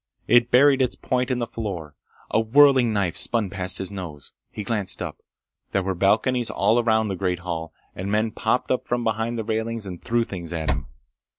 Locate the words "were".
5.83-5.93